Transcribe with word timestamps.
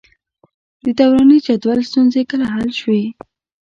د 0.83 0.85
دوراني 0.99 1.37
جدول 1.45 1.79
ستونزې 1.89 2.21
کله 2.29 2.45
حل 2.53 2.69
شوې؟ 2.79 3.03